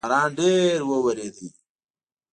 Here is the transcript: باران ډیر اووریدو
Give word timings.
باران 0.03 0.27
ډیر 0.37 0.77
اووریدو 0.87 1.47